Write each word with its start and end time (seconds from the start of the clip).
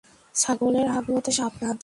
ছাগলের 0.35 0.87
হাগু 0.93 1.11
হতে 1.17 1.31
সাবধান। 1.31 1.75